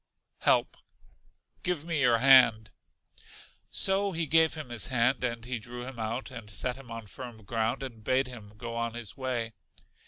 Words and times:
Help. 0.39 0.77
Give 1.61 1.85
me 1.85 2.01
your 2.01 2.17
hand. 2.17 2.71
So 3.69 4.13
he 4.13 4.25
gave 4.25 4.55
him 4.55 4.69
his 4.69 4.87
hand, 4.87 5.23
and 5.23 5.45
he 5.45 5.59
drew 5.59 5.85
him 5.85 5.99
out, 5.99 6.31
and 6.31 6.49
set 6.49 6.75
him 6.75 6.89
on 6.89 7.05
firm 7.05 7.43
ground, 7.43 7.83
and 7.83 8.03
bade 8.03 8.25
him 8.25 8.55
go 8.57 8.75
on 8.75 8.95
his 8.95 9.15
way. 9.15 9.53